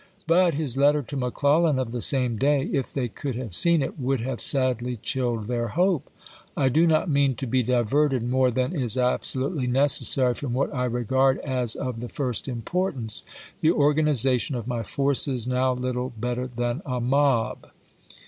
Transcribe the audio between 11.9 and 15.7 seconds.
the i^'c"*;"sfii. first importance— the organization of my forces, vii!!p. «ej;